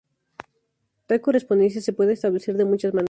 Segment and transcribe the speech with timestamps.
[1.05, 2.99] Tal correspondencia se puede establecer de muchas maneras.